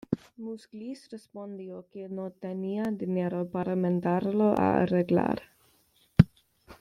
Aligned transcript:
Múzquiz 0.35 1.09
respondió 1.11 1.85
que 1.93 2.09
no 2.09 2.31
tenía 2.31 2.85
dinero 2.85 3.45
para 3.47 3.75
mandarlo 3.75 4.55
a 4.59 4.81
arreglar. 4.81 5.43